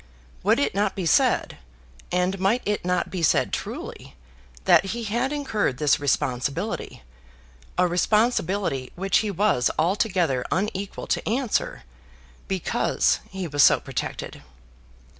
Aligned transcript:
Would 0.41 0.57
it 0.57 0.73
not 0.73 0.95
be 0.95 1.05
said, 1.05 1.59
and 2.11 2.39
might 2.39 2.63
it 2.65 2.83
not 2.83 3.11
be 3.11 3.21
said 3.21 3.53
truly, 3.53 4.15
that 4.65 4.83
he 4.97 5.03
had 5.03 5.31
incurred 5.31 5.77
this 5.77 5.99
responsibility, 5.99 7.03
a 7.77 7.85
responsibility 7.87 8.91
which 8.95 9.19
he 9.19 9.29
was 9.29 9.69
altogether 9.77 10.43
unequal 10.51 11.05
to 11.05 11.29
answer, 11.29 11.83
because 12.47 13.19
he 13.29 13.47
was 13.47 13.61
so 13.61 13.79
protected? 13.79 14.41